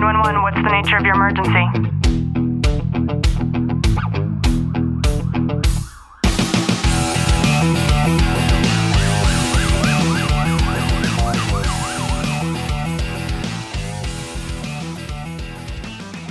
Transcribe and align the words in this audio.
911, 0.00 0.42
what's 0.42 0.56
the 0.56 0.70
nature 0.70 0.96
of 0.96 1.04
your 1.04 1.14
emergency? 1.14 1.50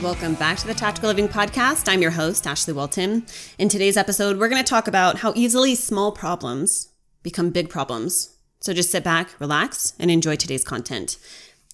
Welcome 0.01 0.33
back 0.33 0.57
to 0.57 0.65
the 0.65 0.73
Tactical 0.73 1.09
Living 1.09 1.27
Podcast. 1.27 1.87
I'm 1.87 2.01
your 2.01 2.09
host, 2.09 2.47
Ashley 2.47 2.73
Walton. 2.73 3.27
In 3.59 3.69
today's 3.69 3.97
episode, 3.97 4.39
we're 4.39 4.49
going 4.49 4.63
to 4.63 4.67
talk 4.67 4.87
about 4.87 5.19
how 5.19 5.31
easily 5.35 5.75
small 5.75 6.11
problems 6.11 6.89
become 7.21 7.51
big 7.51 7.69
problems. 7.69 8.35
So 8.61 8.73
just 8.73 8.89
sit 8.91 9.03
back, 9.03 9.39
relax, 9.39 9.93
and 9.99 10.09
enjoy 10.09 10.37
today's 10.37 10.65
content. 10.65 11.17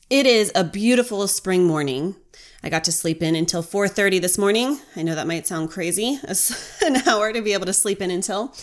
It 0.09 0.27
is 0.27 0.51
a 0.53 0.63
beautiful 0.63 1.27
spring 1.27 1.65
morning. 1.65 2.15
I 2.61 2.69
got 2.69 2.83
to 2.83 2.91
sleep 2.91 3.23
in 3.23 3.35
until 3.35 3.63
4:30 3.63 4.21
this 4.21 4.37
morning. 4.37 4.79
I 4.95 5.01
know 5.01 5.15
that 5.15 5.25
might 5.25 5.47
sound 5.47 5.71
crazy, 5.71 6.19
an 6.85 7.07
hour 7.07 7.33
to 7.33 7.41
be 7.41 7.53
able 7.53 7.65
to 7.65 7.73
sleep 7.73 8.03
in 8.03 8.11
until. 8.11 8.53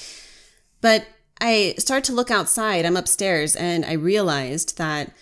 But 0.80 1.04
I 1.40 1.74
start 1.78 2.04
to 2.04 2.12
look 2.12 2.30
outside. 2.30 2.86
I'm 2.86 2.96
upstairs 2.96 3.56
and 3.56 3.84
I 3.84 3.94
realized 3.94 4.78
that 4.78 5.12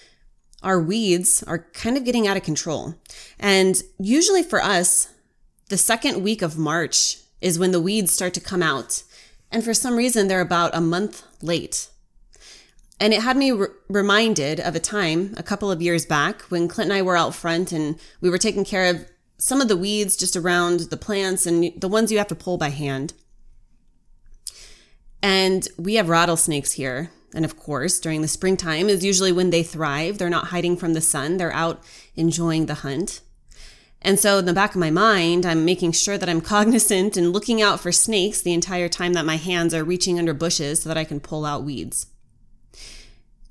our 0.62 0.78
weeds 0.78 1.42
are 1.44 1.70
kind 1.72 1.96
of 1.96 2.04
getting 2.04 2.28
out 2.28 2.36
of 2.36 2.42
control. 2.42 2.96
And 3.38 3.82
usually 3.98 4.42
for 4.42 4.62
us, 4.62 5.08
the 5.70 5.78
second 5.78 6.22
week 6.22 6.42
of 6.42 6.58
March 6.58 7.16
is 7.40 7.58
when 7.58 7.70
the 7.70 7.80
weeds 7.80 8.12
start 8.12 8.34
to 8.34 8.40
come 8.40 8.62
out. 8.62 9.04
And 9.50 9.64
for 9.64 9.72
some 9.72 9.96
reason, 9.96 10.28
they're 10.28 10.42
about 10.42 10.74
a 10.74 10.82
month 10.82 11.22
late. 11.40 11.88
And 13.00 13.14
it 13.14 13.22
had 13.22 13.36
me 13.36 13.50
re- 13.50 13.68
reminded 13.88 14.60
of 14.60 14.76
a 14.76 14.80
time 14.80 15.34
a 15.38 15.42
couple 15.42 15.70
of 15.70 15.80
years 15.80 16.04
back 16.04 16.42
when 16.42 16.68
Clint 16.68 16.90
and 16.90 16.98
I 16.98 17.02
were 17.02 17.16
out 17.16 17.34
front 17.34 17.72
and 17.72 17.98
we 18.20 18.28
were 18.28 18.38
taking 18.38 18.64
care 18.64 18.86
of 18.86 19.06
some 19.38 19.62
of 19.62 19.68
the 19.68 19.76
weeds 19.76 20.16
just 20.16 20.36
around 20.36 20.80
the 20.80 20.98
plants 20.98 21.46
and 21.46 21.72
the 21.80 21.88
ones 21.88 22.12
you 22.12 22.18
have 22.18 22.28
to 22.28 22.34
pull 22.34 22.58
by 22.58 22.68
hand. 22.68 23.14
And 25.22 25.66
we 25.78 25.94
have 25.94 26.10
rattlesnakes 26.10 26.72
here. 26.72 27.10
And 27.34 27.44
of 27.44 27.56
course, 27.56 27.98
during 28.00 28.20
the 28.20 28.28
springtime 28.28 28.88
is 28.88 29.04
usually 29.04 29.32
when 29.32 29.50
they 29.50 29.62
thrive. 29.62 30.18
They're 30.18 30.28
not 30.28 30.48
hiding 30.48 30.76
from 30.76 30.92
the 30.92 31.00
sun, 31.00 31.38
they're 31.38 31.52
out 31.52 31.82
enjoying 32.16 32.66
the 32.66 32.74
hunt. 32.74 33.20
And 34.02 34.18
so, 34.18 34.38
in 34.38 34.46
the 34.46 34.54
back 34.54 34.70
of 34.70 34.80
my 34.80 34.90
mind, 34.90 35.44
I'm 35.44 35.64
making 35.64 35.92
sure 35.92 36.18
that 36.18 36.28
I'm 36.28 36.40
cognizant 36.42 37.16
and 37.16 37.32
looking 37.32 37.62
out 37.62 37.80
for 37.80 37.92
snakes 37.92 38.42
the 38.42 38.54
entire 38.54 38.88
time 38.88 39.12
that 39.12 39.26
my 39.26 39.36
hands 39.36 39.72
are 39.74 39.84
reaching 39.84 40.18
under 40.18 40.34
bushes 40.34 40.82
so 40.82 40.88
that 40.88 40.98
I 40.98 41.04
can 41.04 41.20
pull 41.20 41.44
out 41.44 41.64
weeds. 41.64 42.06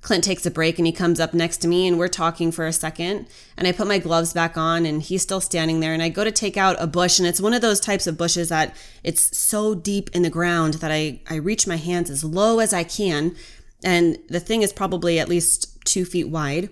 Clint 0.02 0.24
takes 0.24 0.46
a 0.46 0.52
break 0.52 0.78
and 0.78 0.86
he 0.86 0.94
comes 0.94 1.20
up 1.20 1.34
next 1.34 1.58
to 1.58 1.68
me 1.68 1.86
and 1.86 2.00
we're 2.00 2.08
talking 2.08 2.52
for 2.52 2.66
a 2.66 2.72
second. 2.72 3.28
And 3.58 3.68
I 3.68 3.74
put 3.74 3.88
my 3.88 4.00
gloves 4.00 4.32
back 4.32 4.58
on 4.58 4.86
and 4.86 5.02
he's 5.02 5.22
still 5.22 5.42
standing 5.42 5.82
there. 5.82 5.94
And 5.94 6.02
I 6.02 6.08
go 6.08 6.24
to 6.24 6.32
take 6.32 6.56
out 6.56 6.78
a 6.80 6.88
bush 6.88 7.20
and 7.20 7.28
it's 7.28 7.42
one 7.42 7.54
of 7.54 7.62
those 7.62 7.82
types 7.82 8.08
of 8.08 8.18
bushes 8.18 8.48
that 8.50 8.76
it's 9.04 9.38
so 9.38 9.76
deep 9.76 10.10
in 10.14 10.22
the 10.22 10.30
ground 10.30 10.76
that 10.76 10.92
I, 10.92 11.20
I 11.30 11.36
reach 11.36 11.68
my 11.68 11.76
hands 11.76 12.10
as 12.10 12.24
low 12.24 12.60
as 12.60 12.74
I 12.74 12.86
can. 12.86 13.36
And 13.84 14.18
the 14.30 14.40
thing 14.40 14.62
is 14.62 14.72
probably 14.72 15.20
at 15.20 15.28
least 15.28 15.84
two 15.86 16.06
feet 16.06 16.30
wide. 16.30 16.70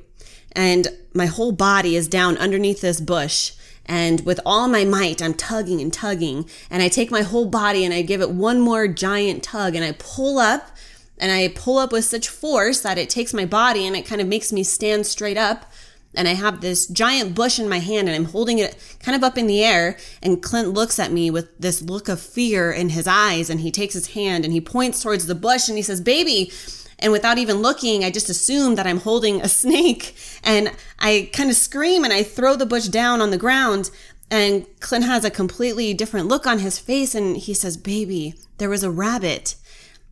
And 0.54 0.88
my 1.14 1.26
whole 1.26 1.52
body 1.52 1.98
is 1.98 2.08
down 2.08 2.38
underneath 2.38 2.80
this 2.80 3.02
bush. 3.02 3.52
And 3.86 4.26
with 4.26 4.40
all 4.46 4.68
my 4.68 4.84
might, 4.84 5.22
I'm 5.22 5.34
tugging 5.34 5.82
and 5.82 5.92
tugging. 5.92 6.50
And 6.70 6.82
I 6.82 6.90
take 6.90 7.12
my 7.12 7.22
whole 7.22 7.46
body 7.46 7.86
and 7.86 7.94
I 7.94 8.02
give 8.02 8.22
it 8.22 8.32
one 8.32 8.60
more 8.60 8.88
giant 8.88 9.44
tug 9.44 9.76
and 9.76 9.84
I 9.84 9.94
pull 9.94 10.40
up 10.40 10.72
and 11.18 11.32
I 11.32 11.48
pull 11.50 11.78
up 11.78 11.92
with 11.92 12.06
such 12.06 12.30
force 12.30 12.82
that 12.82 12.98
it 12.98 13.10
takes 13.10 13.34
my 13.34 13.46
body 13.46 13.86
and 13.86 13.96
it 13.96 14.06
kind 14.06 14.22
of 14.22 14.28
makes 14.28 14.54
me 14.54 14.64
stand 14.64 15.06
straight 15.06 15.38
up. 15.38 15.72
And 16.14 16.28
I 16.28 16.34
have 16.34 16.62
this 16.62 16.88
giant 16.88 17.36
bush 17.36 17.60
in 17.60 17.70
my 17.70 17.80
hand 17.80 18.08
and 18.08 18.16
I'm 18.16 18.32
holding 18.32 18.60
it 18.60 18.76
kind 19.00 19.16
of 19.16 19.24
up 19.24 19.38
in 19.38 19.46
the 19.46 19.64
air. 19.64 19.98
And 20.22 20.42
Clint 20.42 20.70
looks 20.70 21.00
at 21.00 21.12
me 21.12 21.30
with 21.30 21.56
this 21.60 21.82
look 21.82 22.08
of 22.08 22.20
fear 22.20 22.72
in 22.72 22.90
his 22.90 23.08
eyes 23.08 23.50
and 23.50 23.60
he 23.60 23.72
takes 23.72 23.94
his 23.94 24.14
hand 24.14 24.44
and 24.44 24.54
he 24.54 24.62
points 24.62 25.02
towards 25.02 25.28
the 25.28 25.36
bush 25.36 25.68
and 25.68 25.78
he 25.78 25.84
says, 25.84 26.02
Baby. 26.02 26.52
And 27.00 27.12
without 27.12 27.38
even 27.38 27.58
looking, 27.58 28.04
I 28.04 28.10
just 28.10 28.30
assume 28.30 28.74
that 28.76 28.88
I'm 28.88 29.02
holding 29.02 29.42
a 29.42 29.48
snake. 29.50 30.16
And 30.44 30.72
I 31.00 31.30
kind 31.34 31.50
of 31.50 31.56
scream 31.56 32.04
and 32.04 32.14
I 32.14 32.24
throw 32.24 32.56
the 32.56 32.66
bush 32.66 32.88
down 32.88 33.22
on 33.22 33.30
the 33.30 33.38
ground. 33.38 33.92
And 34.32 34.66
Clint 34.80 35.06
has 35.06 35.24
a 35.24 35.30
completely 35.30 35.94
different 35.94 36.28
look 36.28 36.48
on 36.48 36.60
his 36.60 36.80
face 36.80 37.14
and 37.14 37.38
he 37.38 37.54
says, 37.54 37.78
Baby, 37.78 38.34
there 38.58 38.70
was 38.70 38.84
a 38.84 38.92
rabbit. 38.92 39.56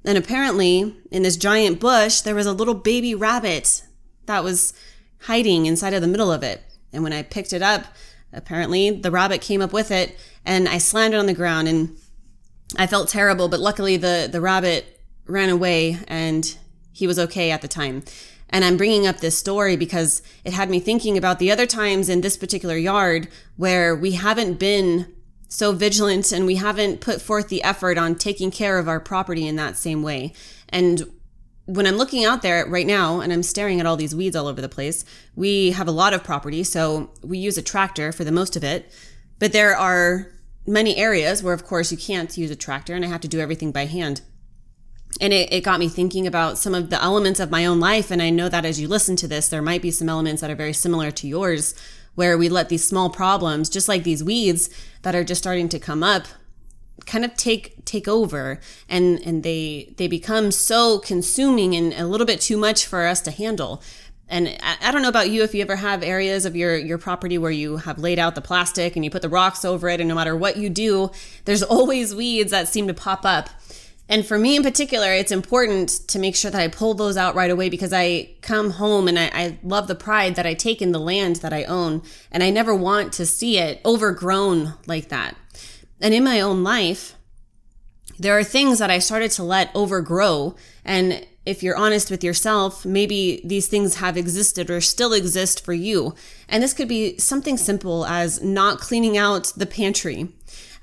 And 0.05 0.17
apparently, 0.17 0.95
in 1.09 1.23
this 1.23 1.38
giant 1.38 1.79
bush, 1.79 2.21
there 2.21 2.35
was 2.35 2.45
a 2.45 2.53
little 2.53 2.75
baby 2.75 3.16
rabbit 3.16 3.83
that 4.27 4.43
was 4.43 4.73
hiding 5.21 5.66
inside 5.66 5.93
of 5.93 6.01
the 6.01 6.07
middle 6.07 6.31
of 6.31 6.43
it. 6.43 6.61
And 6.93 7.03
when 7.03 7.13
I 7.13 7.23
picked 7.23 7.53
it 7.53 7.61
up, 7.61 7.85
apparently 8.31 8.91
the 8.91 9.11
rabbit 9.11 9.41
came 9.41 9.61
up 9.61 9.73
with 9.73 9.91
it 9.91 10.17
and 10.45 10.69
I 10.69 10.77
slammed 10.77 11.13
it 11.13 11.17
on 11.17 11.25
the 11.25 11.33
ground 11.33 11.67
and 11.67 11.97
I 12.77 12.88
felt 12.88 13.09
terrible, 13.09 13.47
but 13.47 13.59
luckily 13.59 13.97
the, 13.97 14.29
the 14.31 14.41
rabbit 14.41 15.01
ran 15.25 15.49
away 15.49 15.97
and 16.07 16.55
he 16.91 17.07
was 17.07 17.17
okay 17.17 17.51
at 17.51 17.61
the 17.61 17.67
time. 17.67 18.03
And 18.49 18.63
I'm 18.63 18.77
bringing 18.77 19.07
up 19.07 19.17
this 19.17 19.38
story 19.38 19.75
because 19.75 20.21
it 20.44 20.53
had 20.53 20.69
me 20.69 20.79
thinking 20.79 21.17
about 21.17 21.39
the 21.39 21.51
other 21.51 21.65
times 21.65 22.09
in 22.09 22.21
this 22.21 22.38
particular 22.38 22.77
yard 22.77 23.27
where 23.57 23.95
we 23.95 24.11
haven't 24.11 24.59
been 24.59 25.14
so 25.47 25.72
vigilant 25.72 26.31
and 26.31 26.45
we 26.45 26.56
haven't 26.56 27.01
put 27.01 27.22
forth 27.22 27.50
the 27.50 27.63
effort 27.63 27.97
on 27.97 28.16
taking 28.16 28.51
care 28.51 28.78
of 28.78 28.88
our 28.88 29.00
property 29.00 29.47
in 29.47 29.56
that 29.56 29.78
same 29.78 30.01
way. 30.01 30.33
And 30.69 31.11
when 31.66 31.88
I'm 31.88 31.97
looking 31.97 32.25
out 32.25 32.41
there 32.41 32.66
right 32.67 32.85
now 32.85 33.22
and 33.22 33.33
I'm 33.33 33.44
staring 33.44 33.79
at 33.79 33.85
all 33.85 33.97
these 33.97 34.16
weeds 34.16 34.35
all 34.35 34.47
over 34.47 34.61
the 34.61 34.69
place, 34.69 35.03
we 35.35 35.72
have 35.72 35.88
a 35.88 35.91
lot 35.91 36.13
of 36.13 36.23
property, 36.23 36.63
so 36.63 37.11
we 37.23 37.38
use 37.38 37.57
a 37.57 37.63
tractor 37.63 38.11
for 38.11 38.23
the 38.23 38.31
most 38.31 38.56
of 38.56 38.63
it. 38.63 38.91
But 39.39 39.51
there 39.51 39.75
are 39.75 40.31
many 40.67 40.97
areas 40.97 41.44
where, 41.44 41.53
of 41.53 41.66
course, 41.66 41.91
you 41.91 41.97
can't 41.97 42.38
use 42.38 42.51
a 42.51 42.56
tractor 42.56 42.95
and 42.95 43.03
I 43.03 43.07
have 43.07 43.22
to 43.22 43.27
do 43.27 43.39
everything 43.39 43.72
by 43.72 43.85
hand. 43.85 44.22
And 45.22 45.31
it, 45.31 45.51
it 45.51 45.63
got 45.63 45.79
me 45.79 45.88
thinking 45.88 46.27
about 46.27 46.57
some 46.57 46.75
of 46.75 46.89
the 46.89 47.01
elements 47.01 47.39
of 47.39 47.51
my 47.51 47.66
own 47.66 47.79
life. 47.79 48.12
And 48.12 48.22
I 48.22 48.29
know 48.29 48.50
that 48.50 48.66
as 48.66 48.79
you 48.79 48.88
listen 48.88 49.16
to 49.17 49.27
this, 49.27 49.47
there 49.47 49.62
might 49.62 49.81
be 49.81 49.91
some 49.91 50.09
elements 50.09 50.41
that 50.41 50.51
are 50.51 50.56
very 50.56 50.73
similar 50.73 51.12
to 51.12 51.27
yours 51.27 51.73
where 52.15 52.37
we 52.37 52.49
let 52.49 52.69
these 52.69 52.85
small 52.85 53.09
problems, 53.09 53.69
just 53.69 53.87
like 53.87 54.03
these 54.03 54.23
weeds 54.23 54.69
that 55.03 55.15
are 55.15 55.23
just 55.23 55.41
starting 55.41 55.69
to 55.69 55.79
come 55.79 56.03
up, 56.03 56.25
kind 57.05 57.23
of 57.23 57.35
take 57.35 57.85
take 57.85 58.07
over. 58.07 58.59
And 58.89 59.19
and 59.19 59.43
they 59.43 59.93
they 59.97 60.07
become 60.07 60.51
so 60.51 60.99
consuming 60.99 61.75
and 61.75 61.93
a 61.93 62.07
little 62.07 62.27
bit 62.27 62.41
too 62.41 62.57
much 62.57 62.85
for 62.85 63.05
us 63.05 63.21
to 63.21 63.31
handle. 63.31 63.81
And 64.27 64.57
I, 64.81 64.91
don't 64.91 65.03
know 65.03 65.09
about 65.09 65.29
you 65.29 65.43
if 65.43 65.53
you 65.53 65.61
ever 65.61 65.75
have 65.75 66.01
areas 66.01 66.45
of 66.45 66.55
your 66.55 66.75
your 66.75 66.97
property 66.97 67.37
where 67.37 67.51
you 67.51 67.77
have 67.77 67.99
laid 67.99 68.17
out 68.17 68.33
the 68.33 68.41
plastic 68.41 68.95
and 68.95 69.05
you 69.05 69.11
put 69.11 69.21
the 69.21 69.29
rocks 69.29 69.63
over 69.63 69.87
it 69.87 69.99
and 69.99 70.09
no 70.09 70.15
matter 70.15 70.35
what 70.35 70.57
you 70.57 70.67
do 70.67 71.11
there's 71.45 71.61
always 71.75 72.15
weeds 72.15 72.49
that 72.49 72.67
seem 72.67 72.87
to 72.87 72.93
pop 72.93 73.23
up 73.23 73.51
and 74.07 74.25
for 74.25 74.38
me 74.38 74.55
in 74.55 74.63
particular, 74.63 75.11
it's 75.11 75.31
important 75.31 75.89
to 76.09 76.19
make 76.19 76.35
sure 76.35 76.51
that 76.51 76.61
I 76.61 76.67
pull 76.67 76.93
those 76.93 77.17
out 77.17 77.33
right 77.33 77.49
away 77.49 77.69
because 77.69 77.91
I 77.91 78.35
come 78.41 78.71
home 78.71 79.07
and 79.07 79.17
I, 79.17 79.31
I, 79.33 79.59
love 79.63 79.88
the 79.88 79.95
pride 79.95 80.35
that 80.35 80.45
I 80.45 80.53
take 80.53 80.81
in 80.81 80.91
the 80.91 80.99
land 80.99 81.38
that 81.38 81.53
I 81.53 81.63
own. 81.63 82.03
And 82.31 82.44
I 82.44 82.51
never 82.51 82.75
want 82.75 83.13
to 83.13 83.25
see 83.25 83.57
it 83.57 83.81
overgrown 83.83 84.75
like 84.85 85.09
that. 85.09 85.35
And 85.99 86.13
in 86.13 86.23
my 86.23 86.39
own 86.39 86.63
life, 86.63 87.15
there 88.19 88.38
are 88.38 88.44
things 88.44 88.77
that 88.77 88.91
I 88.91 88.99
started 88.99 89.31
to 89.31 89.44
let 89.44 89.71
overgrow. 89.73 90.55
And 90.83 91.25
if 91.45 91.63
you're 91.63 91.75
honest 91.75 92.11
with 92.11 92.23
yourself, 92.23 92.85
maybe 92.85 93.41
these 93.44 93.67
things 93.67 93.95
have 93.95 94.17
existed 94.17 94.69
or 94.69 94.81
still 94.81 95.13
exist 95.13 95.65
for 95.65 95.73
you. 95.73 96.13
And 96.47 96.61
this 96.61 96.73
could 96.73 96.88
be 96.88 97.17
something 97.17 97.57
simple 97.57 98.05
as 98.05 98.41
not 98.44 98.79
cleaning 98.79 99.17
out 99.17 99.51
the 99.55 99.65
pantry 99.65 100.29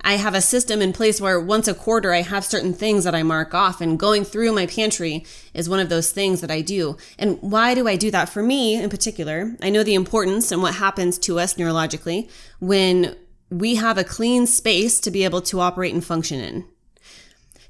I 0.05 0.15
have 0.15 0.35
a 0.35 0.41
system 0.41 0.83
in 0.83 0.93
place 0.93 1.21
where 1.21 1.41
once 1.41 1.69
a 1.69 1.75
quarter 1.75 2.13
I 2.13 2.23
have 2.23 2.45
certain 2.45 2.75
things 2.75 3.05
that 3.05 3.15
I 3.15 3.23
mark 3.23 3.55
off 3.55 3.81
and 3.81 3.99
going 3.99 4.25
through 4.25 4.53
my 4.53 4.67
pantry 4.67 5.25
is 5.55 5.69
one 5.69 5.79
of 5.79 5.89
those 5.89 6.11
things 6.11 6.41
that 6.41 6.51
I 6.51 6.61
do. 6.61 6.97
And 7.19 7.39
why 7.41 7.75
do 7.75 7.87
I 7.87 7.97
do 7.97 8.11
that? 8.11 8.29
For 8.29 8.43
me 8.43 8.75
in 8.75 8.91
particular, 8.91 9.57
I 9.63 9.71
know 9.71 9.83
the 9.83 9.95
importance 9.95 10.51
and 10.51 10.61
what 10.61 10.75
happens 10.75 11.19
to 11.21 11.39
us 11.39 11.55
neurologically 11.55 12.29
when 12.59 13.17
we 13.51 13.77
have 13.77 13.99
a 13.99 14.05
clean 14.05 14.47
space 14.47 14.99
to 15.01 15.11
be 15.11 15.25
able 15.25 15.43
to 15.43 15.61
operate 15.61 15.95
and 15.95 16.05
function 16.05 16.41
in. 16.41 16.65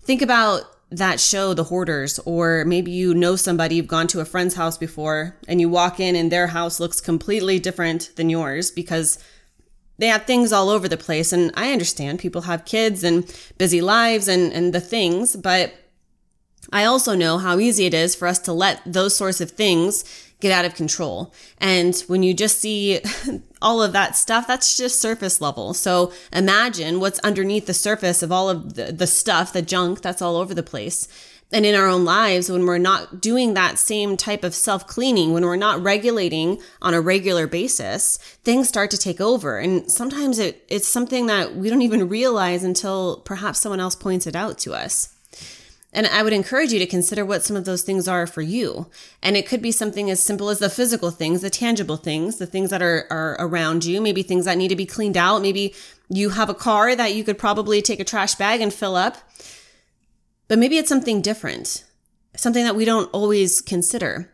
Think 0.02 0.22
about 0.22 0.62
that 0.90 1.20
show, 1.20 1.54
The 1.54 1.64
Hoarders, 1.64 2.18
or 2.24 2.64
maybe 2.64 2.90
you 2.90 3.14
know 3.14 3.34
somebody, 3.36 3.76
you've 3.76 3.86
gone 3.86 4.06
to 4.08 4.20
a 4.20 4.24
friend's 4.24 4.54
house 4.54 4.76
before 4.76 5.36
and 5.48 5.60
you 5.60 5.68
walk 5.68 6.00
in 6.00 6.14
and 6.14 6.30
their 6.30 6.48
house 6.48 6.78
looks 6.78 7.00
completely 7.00 7.58
different 7.58 8.10
than 8.16 8.30
yours 8.30 8.70
because 8.70 9.18
they 9.98 10.08
have 10.08 10.24
things 10.24 10.52
all 10.52 10.68
over 10.68 10.88
the 10.88 10.96
place. 10.96 11.32
And 11.32 11.52
I 11.54 11.72
understand 11.72 12.18
people 12.18 12.42
have 12.42 12.64
kids 12.64 13.04
and 13.04 13.24
busy 13.58 13.80
lives 13.80 14.28
and, 14.28 14.52
and 14.52 14.72
the 14.72 14.80
things, 14.80 15.36
but 15.36 15.74
I 16.72 16.84
also 16.84 17.14
know 17.14 17.38
how 17.38 17.58
easy 17.58 17.86
it 17.86 17.94
is 17.94 18.14
for 18.14 18.28
us 18.28 18.38
to 18.40 18.52
let 18.52 18.80
those 18.86 19.16
sorts 19.16 19.40
of 19.40 19.50
things 19.50 20.04
get 20.40 20.52
out 20.52 20.64
of 20.64 20.74
control. 20.74 21.32
And 21.58 21.96
when 22.08 22.22
you 22.22 22.34
just 22.34 22.58
see 22.60 23.00
all 23.62 23.82
of 23.82 23.92
that 23.92 24.16
stuff, 24.16 24.46
that's 24.46 24.76
just 24.76 25.00
surface 25.00 25.40
level. 25.40 25.72
So 25.72 26.12
imagine 26.32 26.98
what's 26.98 27.20
underneath 27.20 27.66
the 27.66 27.74
surface 27.74 28.22
of 28.22 28.32
all 28.32 28.50
of 28.50 28.74
the, 28.74 28.92
the 28.92 29.06
stuff, 29.06 29.52
the 29.52 29.62
junk 29.62 30.02
that's 30.02 30.20
all 30.20 30.36
over 30.36 30.52
the 30.52 30.62
place. 30.62 31.06
And 31.52 31.66
in 31.66 31.74
our 31.74 31.86
own 31.86 32.04
lives, 32.06 32.50
when 32.50 32.64
we're 32.64 32.78
not 32.78 33.20
doing 33.20 33.52
that 33.54 33.78
same 33.78 34.16
type 34.16 34.42
of 34.42 34.54
self 34.54 34.86
cleaning, 34.86 35.32
when 35.32 35.44
we're 35.44 35.56
not 35.56 35.82
regulating 35.82 36.60
on 36.80 36.94
a 36.94 37.00
regular 37.00 37.46
basis, 37.46 38.16
things 38.42 38.68
start 38.68 38.90
to 38.92 38.98
take 38.98 39.20
over. 39.20 39.58
And 39.58 39.90
sometimes 39.90 40.38
it, 40.38 40.64
it's 40.68 40.88
something 40.88 41.26
that 41.26 41.54
we 41.54 41.68
don't 41.68 41.82
even 41.82 42.08
realize 42.08 42.64
until 42.64 43.18
perhaps 43.18 43.60
someone 43.60 43.80
else 43.80 43.94
points 43.94 44.26
it 44.26 44.34
out 44.34 44.58
to 44.60 44.72
us. 44.72 45.14
And 45.94 46.06
I 46.06 46.22
would 46.22 46.32
encourage 46.32 46.72
you 46.72 46.78
to 46.78 46.86
consider 46.86 47.22
what 47.22 47.42
some 47.42 47.54
of 47.54 47.66
those 47.66 47.82
things 47.82 48.08
are 48.08 48.26
for 48.26 48.40
you. 48.40 48.86
And 49.22 49.36
it 49.36 49.46
could 49.46 49.60
be 49.60 49.72
something 49.72 50.10
as 50.10 50.22
simple 50.22 50.48
as 50.48 50.58
the 50.58 50.70
physical 50.70 51.10
things, 51.10 51.42
the 51.42 51.50
tangible 51.50 51.98
things, 51.98 52.38
the 52.38 52.46
things 52.46 52.70
that 52.70 52.80
are, 52.80 53.06
are 53.10 53.36
around 53.38 53.84
you, 53.84 54.00
maybe 54.00 54.22
things 54.22 54.46
that 54.46 54.56
need 54.56 54.68
to 54.68 54.76
be 54.76 54.86
cleaned 54.86 55.18
out. 55.18 55.42
Maybe 55.42 55.74
you 56.08 56.30
have 56.30 56.48
a 56.48 56.54
car 56.54 56.96
that 56.96 57.14
you 57.14 57.24
could 57.24 57.36
probably 57.36 57.82
take 57.82 58.00
a 58.00 58.04
trash 58.04 58.36
bag 58.36 58.62
and 58.62 58.72
fill 58.72 58.96
up. 58.96 59.18
But 60.52 60.58
maybe 60.58 60.76
it's 60.76 60.90
something 60.90 61.22
different, 61.22 61.82
something 62.36 62.64
that 62.64 62.76
we 62.76 62.84
don't 62.84 63.08
always 63.14 63.62
consider. 63.62 64.30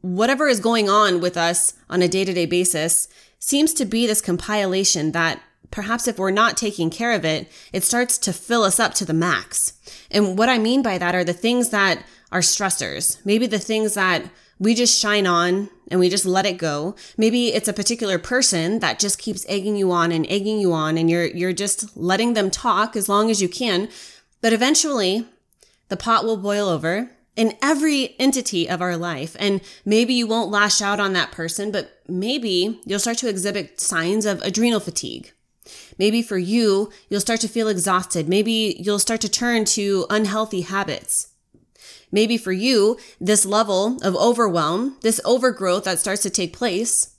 Whatever 0.00 0.48
is 0.48 0.58
going 0.58 0.90
on 0.90 1.20
with 1.20 1.36
us 1.36 1.74
on 1.88 2.02
a 2.02 2.08
day 2.08 2.24
to 2.24 2.32
day 2.32 2.44
basis 2.44 3.06
seems 3.38 3.72
to 3.74 3.84
be 3.84 4.04
this 4.04 4.20
compilation 4.20 5.12
that 5.12 5.40
perhaps 5.70 6.08
if 6.08 6.18
we're 6.18 6.32
not 6.32 6.56
taking 6.56 6.90
care 6.90 7.12
of 7.12 7.24
it, 7.24 7.48
it 7.72 7.84
starts 7.84 8.18
to 8.18 8.32
fill 8.32 8.64
us 8.64 8.80
up 8.80 8.94
to 8.94 9.04
the 9.04 9.12
max. 9.12 9.74
And 10.10 10.36
what 10.36 10.48
I 10.48 10.58
mean 10.58 10.82
by 10.82 10.98
that 10.98 11.14
are 11.14 11.22
the 11.22 11.32
things 11.32 11.68
that 11.68 12.02
are 12.32 12.40
stressors, 12.40 13.24
maybe 13.24 13.46
the 13.46 13.60
things 13.60 13.94
that 13.94 14.24
we 14.58 14.74
just 14.74 15.00
shine 15.00 15.24
on 15.24 15.70
and 15.88 16.00
we 16.00 16.08
just 16.08 16.26
let 16.26 16.46
it 16.46 16.58
go. 16.58 16.96
Maybe 17.16 17.54
it's 17.54 17.68
a 17.68 17.72
particular 17.72 18.18
person 18.18 18.80
that 18.80 18.98
just 18.98 19.20
keeps 19.20 19.46
egging 19.48 19.76
you 19.76 19.92
on 19.92 20.10
and 20.10 20.26
egging 20.28 20.58
you 20.58 20.72
on 20.72 20.98
and 20.98 21.08
you're 21.08 21.26
you're 21.26 21.52
just 21.52 21.96
letting 21.96 22.34
them 22.34 22.50
talk 22.50 22.96
as 22.96 23.08
long 23.08 23.30
as 23.30 23.40
you 23.40 23.48
can. 23.48 23.88
But 24.40 24.52
eventually, 24.52 25.28
the 25.90 25.96
pot 25.96 26.24
will 26.24 26.38
boil 26.38 26.68
over 26.68 27.10
in 27.36 27.56
every 27.62 28.16
entity 28.18 28.68
of 28.68 28.80
our 28.80 28.96
life. 28.96 29.36
And 29.38 29.60
maybe 29.84 30.14
you 30.14 30.26
won't 30.26 30.50
lash 30.50 30.80
out 30.80 30.98
on 30.98 31.12
that 31.12 31.30
person, 31.30 31.70
but 31.70 32.00
maybe 32.08 32.80
you'll 32.86 32.98
start 32.98 33.18
to 33.18 33.28
exhibit 33.28 33.80
signs 33.80 34.24
of 34.24 34.40
adrenal 34.42 34.80
fatigue 34.80 35.32
Maybe 35.98 36.22
for 36.22 36.38
you, 36.38 36.90
you'll 37.08 37.20
start 37.20 37.40
to 37.40 37.48
feel 37.48 37.68
exhausted. 37.68 38.28
Maybe 38.28 38.76
you'll 38.80 38.98
start 38.98 39.20
to 39.20 39.28
turn 39.28 39.64
to 39.66 40.06
unhealthy 40.10 40.62
habits. 40.62 41.28
Maybe 42.12 42.36
for 42.36 42.52
you, 42.52 42.98
this 43.20 43.46
level 43.46 43.98
of 44.02 44.16
overwhelm, 44.16 44.96
this 45.02 45.20
overgrowth 45.24 45.84
that 45.84 45.98
starts 45.98 46.22
to 46.22 46.30
take 46.30 46.56
place, 46.56 47.16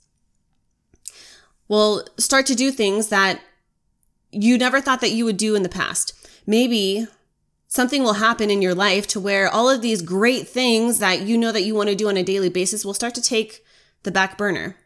will 1.68 2.04
start 2.18 2.44
to 2.46 2.54
do 2.54 2.70
things 2.70 3.08
that 3.08 3.40
you 4.30 4.58
never 4.58 4.80
thought 4.80 5.00
that 5.00 5.12
you 5.12 5.24
would 5.24 5.36
do 5.36 5.54
in 5.54 5.62
the 5.62 5.68
past. 5.68 6.12
Maybe 6.46 7.06
something 7.72 8.02
will 8.02 8.12
happen 8.12 8.50
in 8.50 8.60
your 8.60 8.74
life 8.74 9.06
to 9.06 9.18
where 9.18 9.48
all 9.48 9.70
of 9.70 9.80
these 9.80 10.02
great 10.02 10.46
things 10.46 10.98
that 10.98 11.22
you 11.22 11.38
know 11.38 11.50
that 11.50 11.62
you 11.62 11.74
want 11.74 11.88
to 11.88 11.94
do 11.94 12.06
on 12.06 12.18
a 12.18 12.22
daily 12.22 12.50
basis 12.50 12.84
will 12.84 12.92
start 12.92 13.14
to 13.14 13.22
take 13.22 13.64
the 14.02 14.10
back 14.10 14.36
burner. 14.36 14.76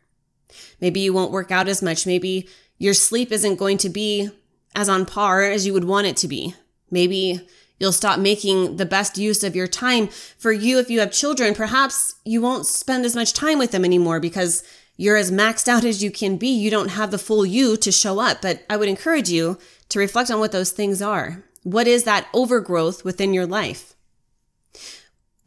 Maybe 0.80 1.00
you 1.00 1.12
won't 1.12 1.32
work 1.32 1.50
out 1.50 1.66
as 1.66 1.82
much. 1.82 2.06
Maybe 2.06 2.48
your 2.78 2.94
sleep 2.94 3.32
isn't 3.32 3.56
going 3.56 3.78
to 3.78 3.88
be 3.88 4.30
as 4.76 4.88
on 4.88 5.04
par 5.04 5.42
as 5.42 5.66
you 5.66 5.72
would 5.72 5.82
want 5.82 6.06
it 6.06 6.16
to 6.18 6.28
be. 6.28 6.54
Maybe 6.88 7.40
you'll 7.80 7.90
stop 7.90 8.20
making 8.20 8.76
the 8.76 8.86
best 8.86 9.18
use 9.18 9.42
of 9.42 9.56
your 9.56 9.66
time. 9.66 10.06
For 10.38 10.52
you, 10.52 10.78
if 10.78 10.88
you 10.88 11.00
have 11.00 11.10
children, 11.10 11.56
perhaps 11.56 12.14
you 12.24 12.40
won't 12.40 12.66
spend 12.66 13.04
as 13.04 13.16
much 13.16 13.32
time 13.32 13.58
with 13.58 13.72
them 13.72 13.84
anymore 13.84 14.20
because 14.20 14.62
you're 14.96 15.16
as 15.16 15.32
maxed 15.32 15.66
out 15.66 15.84
as 15.84 16.04
you 16.04 16.12
can 16.12 16.36
be. 16.36 16.50
You 16.50 16.70
don't 16.70 16.90
have 16.90 17.10
the 17.10 17.18
full 17.18 17.44
you 17.44 17.76
to 17.78 17.90
show 17.90 18.20
up. 18.20 18.40
But 18.40 18.64
I 18.70 18.76
would 18.76 18.88
encourage 18.88 19.28
you 19.28 19.58
to 19.88 19.98
reflect 19.98 20.30
on 20.30 20.38
what 20.38 20.52
those 20.52 20.70
things 20.70 21.02
are. 21.02 21.42
What 21.66 21.88
is 21.88 22.04
that 22.04 22.28
overgrowth 22.32 23.04
within 23.04 23.34
your 23.34 23.44
life? 23.44 23.94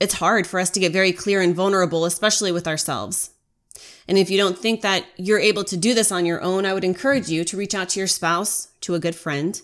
It's 0.01 0.15
hard 0.15 0.45
for 0.45 0.59
us 0.59 0.69
to 0.71 0.79
get 0.81 0.91
very 0.91 1.13
clear 1.13 1.39
and 1.39 1.55
vulnerable, 1.55 2.03
especially 2.03 2.51
with 2.51 2.67
ourselves. 2.67 3.29
And 4.05 4.17
if 4.17 4.29
you 4.29 4.37
don't 4.37 4.59
think 4.59 4.81
that 4.81 5.05
you're 5.15 5.39
able 5.39 5.63
to 5.63 5.77
do 5.77 5.93
this 5.93 6.11
on 6.11 6.25
your 6.25 6.41
own, 6.41 6.65
I 6.65 6.73
would 6.73 6.83
encourage 6.83 7.29
you 7.29 7.45
to 7.45 7.55
reach 7.55 7.73
out 7.73 7.87
to 7.89 8.01
your 8.01 8.07
spouse, 8.07 8.67
to 8.81 8.95
a 8.95 8.99
good 8.99 9.15
friend, 9.15 9.61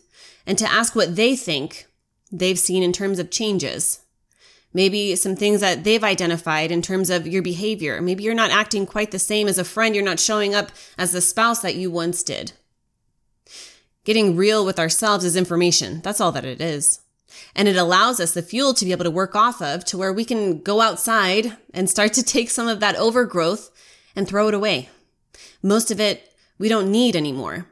and 0.48 0.58
to 0.58 0.72
ask 0.72 0.96
what 0.96 1.18
they 1.18 1.36
think 1.36 1.88
they've 2.32 2.58
seen 2.58 2.84
in 2.84 2.94
terms 2.94 3.20
of 3.20 3.30
changes. 3.30 4.00
Maybe 4.74 5.18
some 5.18 5.36
things 5.36 5.60
that 5.60 5.84
they've 5.84 6.06
identified 6.06 6.72
in 6.72 6.82
terms 6.82 7.10
of 7.10 7.28
your 7.28 7.42
behavior. 7.42 8.02
Maybe 8.02 8.24
you're 8.24 8.34
not 8.34 8.52
acting 8.52 8.86
quite 8.86 9.12
the 9.12 9.20
same 9.20 9.50
as 9.50 9.58
a 9.58 9.66
friend. 9.66 9.94
You're 9.94 10.06
not 10.06 10.22
showing 10.22 10.56
up 10.56 10.72
as 10.98 11.12
the 11.12 11.20
spouse 11.20 11.60
that 11.64 11.76
you 11.76 11.92
once 11.92 12.24
did. 12.24 12.54
Getting 14.06 14.36
real 14.38 14.66
with 14.66 14.80
ourselves 14.80 15.26
is 15.26 15.36
information. 15.36 16.00
That's 16.02 16.22
all 16.22 16.32
that 16.32 16.46
it 16.46 16.62
is. 16.62 17.02
And 17.56 17.68
it 17.68 17.76
allows 17.76 18.20
us 18.20 18.34
the 18.34 18.42
fuel 18.42 18.74
to 18.76 18.86
be 18.86 18.92
able 18.92 19.04
to 19.04 19.12
work 19.12 19.36
off 19.36 19.62
of 19.62 19.84
to 19.86 19.98
where 19.98 20.14
we 20.14 20.24
can 20.24 20.62
go 20.62 20.80
outside 20.80 21.58
and 21.74 21.90
start 21.90 22.14
to 22.14 22.24
take 22.24 22.50
some 22.50 22.68
of 22.68 22.80
that 22.80 22.96
overgrowth 22.96 23.72
and 24.16 24.28
throw 24.28 24.48
it 24.48 24.54
away. 24.54 24.90
Most 25.62 25.92
of 25.92 26.00
it 26.00 26.32
we 26.58 26.70
don't 26.70 26.92
need 26.92 27.16
anymore. 27.16 27.68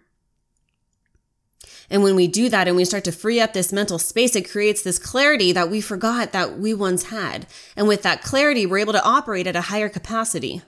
And 1.89 2.01
when 2.01 2.15
we 2.15 2.27
do 2.27 2.49
that 2.49 2.67
and 2.67 2.75
we 2.75 2.85
start 2.85 3.03
to 3.03 3.11
free 3.11 3.39
up 3.39 3.53
this 3.53 3.71
mental 3.71 3.99
space, 3.99 4.35
it 4.35 4.49
creates 4.49 4.81
this 4.81 4.97
clarity 4.97 5.51
that 5.51 5.69
we 5.69 5.79
forgot 5.79 6.31
that 6.31 6.57
we 6.57 6.73
once 6.73 7.05
had. 7.05 7.45
And 7.75 7.87
with 7.87 8.01
that 8.01 8.23
clarity, 8.23 8.65
we're 8.65 8.79
able 8.79 8.93
to 8.93 9.03
operate 9.03 9.45
at 9.45 9.55
a 9.55 9.61
higher 9.61 9.89
capacity. 9.89 10.63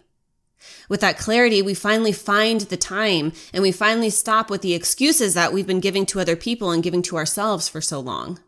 With 0.90 1.02
that 1.02 1.18
clarity, 1.18 1.62
we 1.62 1.74
finally 1.74 2.12
find 2.12 2.62
the 2.62 2.78
time 2.78 3.34
and 3.54 3.62
we 3.62 3.72
finally 3.72 4.10
stop 4.10 4.50
with 4.50 4.62
the 4.62 4.74
excuses 4.74 5.34
that 5.34 5.54
we've 5.54 5.68
been 5.68 5.80
giving 5.80 6.06
to 6.08 6.20
other 6.20 6.36
people 6.36 6.72
and 6.72 6.84
giving 6.84 7.02
to 7.04 7.18
ourselves 7.18 7.68
for 7.68 7.82
so 7.82 8.00
long. 8.00 8.40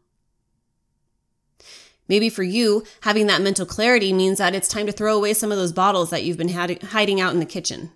Maybe 2.08 2.30
for 2.30 2.44
you, 2.44 2.84
having 3.02 3.28
that 3.28 3.42
mental 3.42 3.66
clarity 3.66 4.14
means 4.14 4.38
that 4.38 4.56
it's 4.56 4.70
time 4.70 4.86
to 4.86 4.92
throw 4.92 5.16
away 5.16 5.34
some 5.34 5.52
of 5.52 5.58
those 5.58 5.74
bottles 5.74 6.10
that 6.10 6.24
you've 6.24 6.38
been 6.38 6.50
hiding 6.50 7.20
out 7.20 7.34
in 7.34 7.40
the 7.40 7.46
kitchen. 7.46 7.92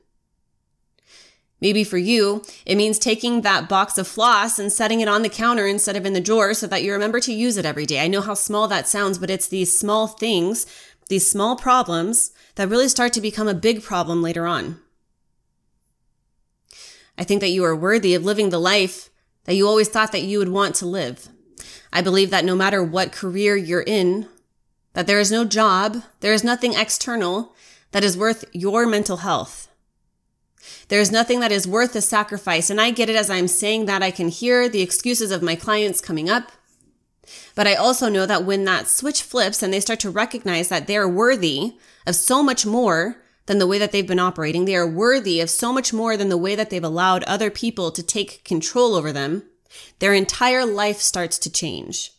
Maybe 1.61 1.83
for 1.83 1.99
you, 1.99 2.43
it 2.65 2.75
means 2.75 2.97
taking 2.97 3.41
that 3.41 3.69
box 3.69 3.99
of 3.99 4.07
floss 4.07 4.57
and 4.57 4.73
setting 4.73 4.99
it 4.99 5.07
on 5.07 5.21
the 5.21 5.29
counter 5.29 5.67
instead 5.67 5.95
of 5.95 6.07
in 6.07 6.13
the 6.13 6.19
drawer 6.19 6.55
so 6.55 6.65
that 6.65 6.81
you 6.81 6.91
remember 6.91 7.19
to 7.19 7.31
use 7.31 7.55
it 7.55 7.65
every 7.65 7.85
day. 7.85 8.03
I 8.03 8.07
know 8.07 8.21
how 8.21 8.33
small 8.33 8.67
that 8.67 8.87
sounds, 8.87 9.19
but 9.19 9.29
it's 9.29 9.47
these 9.47 9.77
small 9.77 10.07
things, 10.07 10.65
these 11.11 11.29
small 11.29 11.55
problems 11.55 12.31
that 12.55 12.69
really 12.69 12.87
start 12.87 13.13
to 13.13 13.21
become 13.21 13.47
a 13.47 13.53
big 13.53 13.83
problem 13.83 14.23
later 14.23 14.47
on. 14.47 14.79
I 17.17 17.23
think 17.23 17.41
that 17.41 17.49
you 17.49 17.63
are 17.63 17.75
worthy 17.75 18.15
of 18.15 18.25
living 18.25 18.49
the 18.49 18.59
life 18.59 19.09
that 19.43 19.55
you 19.55 19.67
always 19.67 19.89
thought 19.89 20.11
that 20.13 20.23
you 20.23 20.39
would 20.39 20.49
want 20.49 20.73
to 20.75 20.85
live. 20.85 21.27
I 21.93 22.01
believe 22.01 22.29
that 22.29 22.45
no 22.45 22.55
matter 22.55 22.81
what 22.81 23.11
career 23.11 23.55
you're 23.55 23.81
in, 23.81 24.27
that 24.93 25.05
there 25.05 25.19
is 25.19 25.31
no 25.31 25.45
job, 25.45 26.03
there 26.21 26.33
is 26.33 26.43
nothing 26.43 26.73
external 26.73 27.53
that 27.91 28.03
is 28.03 28.17
worth 28.17 28.45
your 28.53 28.87
mental 28.87 29.17
health. 29.17 29.67
There 30.87 31.01
is 31.01 31.11
nothing 31.11 31.39
that 31.41 31.51
is 31.51 31.67
worth 31.67 31.93
the 31.93 32.01
sacrifice. 32.01 32.69
And 32.69 32.79
I 32.79 32.91
get 32.91 33.09
it 33.09 33.15
as 33.15 33.29
I'm 33.29 33.47
saying 33.47 33.85
that 33.85 34.03
I 34.03 34.11
can 34.11 34.29
hear 34.29 34.69
the 34.69 34.81
excuses 34.81 35.31
of 35.31 35.41
my 35.41 35.55
clients 35.55 36.01
coming 36.01 36.29
up. 36.29 36.51
But 37.55 37.67
I 37.67 37.75
also 37.75 38.09
know 38.09 38.25
that 38.25 38.45
when 38.45 38.65
that 38.65 38.87
switch 38.87 39.21
flips 39.21 39.61
and 39.61 39.73
they 39.73 39.79
start 39.79 39.99
to 40.01 40.09
recognize 40.09 40.69
that 40.69 40.87
they're 40.87 41.07
worthy 41.07 41.73
of 42.07 42.15
so 42.15 42.41
much 42.41 42.65
more 42.65 43.17
than 43.45 43.59
the 43.59 43.67
way 43.67 43.77
that 43.77 43.91
they've 43.91 44.07
been 44.07 44.19
operating, 44.19 44.65
they 44.65 44.75
are 44.75 44.87
worthy 44.87 45.39
of 45.39 45.49
so 45.49 45.73
much 45.73 45.93
more 45.93 46.17
than 46.17 46.29
the 46.29 46.37
way 46.37 46.55
that 46.55 46.69
they've 46.69 46.83
allowed 46.83 47.23
other 47.23 47.49
people 47.49 47.91
to 47.91 48.03
take 48.03 48.43
control 48.43 48.95
over 48.95 49.11
them, 49.11 49.43
their 49.99 50.13
entire 50.13 50.65
life 50.65 50.97
starts 50.97 51.37
to 51.39 51.51
change. 51.51 52.11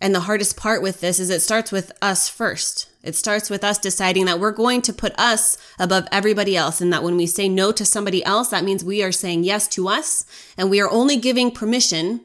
And 0.00 0.14
the 0.14 0.20
hardest 0.20 0.56
part 0.56 0.82
with 0.82 1.00
this 1.00 1.20
is 1.20 1.28
it 1.28 1.42
starts 1.42 1.70
with 1.70 1.92
us 2.00 2.28
first. 2.28 2.88
It 3.02 3.14
starts 3.14 3.50
with 3.50 3.62
us 3.62 3.78
deciding 3.78 4.24
that 4.26 4.40
we're 4.40 4.50
going 4.50 4.80
to 4.82 4.94
put 4.94 5.18
us 5.18 5.58
above 5.78 6.08
everybody 6.10 6.56
else. 6.56 6.80
And 6.80 6.90
that 6.92 7.02
when 7.02 7.16
we 7.16 7.26
say 7.26 7.48
no 7.48 7.70
to 7.72 7.84
somebody 7.84 8.24
else, 8.24 8.48
that 8.48 8.64
means 8.64 8.82
we 8.82 9.02
are 9.02 9.12
saying 9.12 9.44
yes 9.44 9.68
to 9.68 9.88
us. 9.88 10.24
And 10.56 10.70
we 10.70 10.80
are 10.80 10.90
only 10.90 11.16
giving 11.16 11.50
permission 11.50 12.22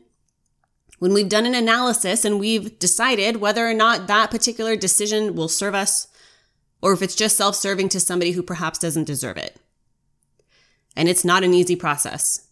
when 0.99 1.13
we've 1.13 1.29
done 1.29 1.45
an 1.45 1.55
analysis 1.55 2.25
and 2.25 2.39
we've 2.39 2.77
decided 2.79 3.37
whether 3.37 3.67
or 3.67 3.73
not 3.73 4.07
that 4.07 4.31
particular 4.31 4.75
decision 4.75 5.35
will 5.35 5.47
serve 5.47 5.75
us 5.75 6.07
or 6.81 6.93
if 6.93 7.01
it's 7.01 7.15
just 7.15 7.37
self 7.37 7.55
serving 7.55 7.89
to 7.89 7.99
somebody 7.99 8.31
who 8.31 8.43
perhaps 8.43 8.79
doesn't 8.79 9.05
deserve 9.05 9.37
it. 9.37 9.57
And 10.95 11.09
it's 11.09 11.25
not 11.25 11.43
an 11.43 11.53
easy 11.53 11.75
process. 11.75 12.47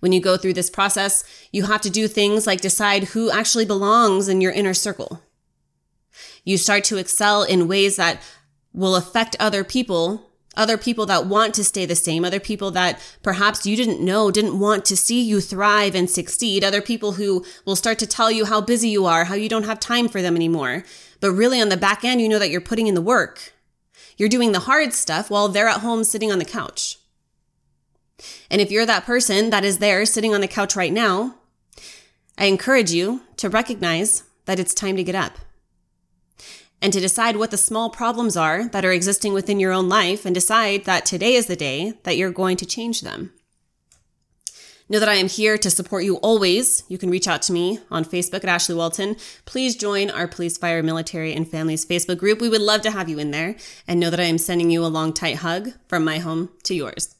When 0.00 0.12
you 0.12 0.20
go 0.20 0.36
through 0.36 0.54
this 0.54 0.70
process, 0.70 1.24
you 1.52 1.64
have 1.64 1.80
to 1.80 1.90
do 1.90 2.06
things 2.06 2.46
like 2.46 2.60
decide 2.60 3.04
who 3.04 3.30
actually 3.30 3.64
belongs 3.64 4.28
in 4.28 4.40
your 4.40 4.52
inner 4.52 4.74
circle. 4.74 5.22
You 6.44 6.58
start 6.58 6.84
to 6.84 6.96
excel 6.96 7.42
in 7.42 7.66
ways 7.66 7.96
that 7.96 8.22
will 8.72 8.94
affect 8.94 9.36
other 9.40 9.64
people, 9.64 10.30
other 10.56 10.78
people 10.78 11.06
that 11.06 11.26
want 11.26 11.54
to 11.54 11.64
stay 11.64 11.84
the 11.86 11.94
same, 11.94 12.24
other 12.24 12.40
people 12.40 12.70
that 12.72 13.00
perhaps 13.22 13.66
you 13.66 13.76
didn't 13.76 14.00
know 14.00 14.30
didn't 14.30 14.58
want 14.58 14.84
to 14.86 14.96
see 14.96 15.22
you 15.22 15.40
thrive 15.40 15.94
and 15.94 16.08
succeed, 16.08 16.64
other 16.64 16.80
people 16.80 17.12
who 17.12 17.44
will 17.64 17.76
start 17.76 17.98
to 17.98 18.06
tell 18.06 18.30
you 18.30 18.46
how 18.46 18.60
busy 18.60 18.88
you 18.88 19.06
are, 19.06 19.24
how 19.24 19.34
you 19.34 19.48
don't 19.48 19.64
have 19.64 19.80
time 19.80 20.08
for 20.08 20.22
them 20.22 20.36
anymore. 20.36 20.84
But 21.20 21.32
really 21.32 21.60
on 21.60 21.68
the 21.68 21.76
back 21.76 22.04
end, 22.04 22.20
you 22.20 22.28
know 22.28 22.38
that 22.38 22.50
you're 22.50 22.60
putting 22.60 22.86
in 22.86 22.94
the 22.94 23.02
work. 23.02 23.52
You're 24.16 24.28
doing 24.28 24.52
the 24.52 24.60
hard 24.60 24.92
stuff 24.92 25.30
while 25.30 25.48
they're 25.48 25.68
at 25.68 25.80
home 25.80 26.04
sitting 26.04 26.32
on 26.32 26.38
the 26.38 26.44
couch. 26.44 26.98
And 28.50 28.60
if 28.60 28.70
you're 28.70 28.86
that 28.86 29.04
person 29.04 29.50
that 29.50 29.64
is 29.64 29.78
there 29.78 30.06
sitting 30.06 30.34
on 30.34 30.40
the 30.40 30.48
couch 30.48 30.74
right 30.74 30.92
now, 30.92 31.36
I 32.38 32.46
encourage 32.46 32.92
you 32.92 33.22
to 33.36 33.50
recognize 33.50 34.24
that 34.46 34.58
it's 34.58 34.72
time 34.72 34.96
to 34.96 35.04
get 35.04 35.14
up 35.14 35.38
and 36.82 36.92
to 36.92 37.00
decide 37.00 37.36
what 37.36 37.50
the 37.50 37.56
small 37.56 37.90
problems 37.90 38.36
are 38.36 38.68
that 38.68 38.84
are 38.84 38.92
existing 38.92 39.32
within 39.32 39.60
your 39.60 39.72
own 39.72 39.88
life 39.88 40.24
and 40.26 40.34
decide 40.34 40.84
that 40.84 41.06
today 41.06 41.34
is 41.34 41.46
the 41.46 41.56
day 41.56 41.94
that 42.04 42.16
you're 42.16 42.30
going 42.30 42.56
to 42.58 42.66
change 42.66 43.00
them. 43.00 43.32
Know 44.88 45.00
that 45.00 45.08
I 45.08 45.14
am 45.14 45.26
here 45.26 45.58
to 45.58 45.68
support 45.68 46.04
you 46.04 46.16
always. 46.18 46.84
You 46.88 46.96
can 46.96 47.10
reach 47.10 47.26
out 47.26 47.42
to 47.42 47.52
me 47.52 47.80
on 47.90 48.04
Facebook 48.04 48.44
at 48.44 48.44
Ashley 48.44 48.76
Walton. 48.76 49.16
Please 49.44 49.74
join 49.74 50.10
our 50.10 50.28
Police, 50.28 50.56
Fire, 50.56 50.80
Military, 50.80 51.34
and 51.34 51.50
Families 51.50 51.84
Facebook 51.84 52.18
group. 52.18 52.40
We 52.40 52.48
would 52.48 52.60
love 52.60 52.82
to 52.82 52.92
have 52.92 53.08
you 53.08 53.18
in 53.18 53.32
there. 53.32 53.56
And 53.88 53.98
know 53.98 54.10
that 54.10 54.20
I 54.20 54.24
am 54.24 54.38
sending 54.38 54.70
you 54.70 54.84
a 54.84 54.86
long, 54.86 55.12
tight 55.12 55.38
hug 55.38 55.70
from 55.88 56.04
my 56.04 56.18
home 56.18 56.50
to 56.64 56.74
yours. 56.74 57.15